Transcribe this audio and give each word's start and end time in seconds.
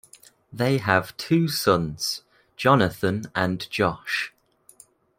They 0.51 0.79
have 0.79 1.15
two 1.15 1.47
sons, 1.47 2.23
Jonathan 2.57 3.25
and 3.35 3.69
Josh. 3.69 4.33